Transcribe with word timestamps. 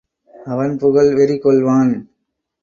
அவன் 0.45 0.73
புகழ் 0.77 1.11
வெறிகொள்வான். 1.13 1.93